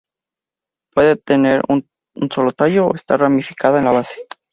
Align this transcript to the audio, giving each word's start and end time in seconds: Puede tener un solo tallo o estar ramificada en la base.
Puede 0.95 1.15
tener 1.15 1.61
un 1.69 1.85
solo 2.31 2.53
tallo 2.53 2.87
o 2.87 2.95
estar 2.95 3.19
ramificada 3.19 3.77
en 3.77 3.85
la 3.85 3.91
base. 3.91 4.19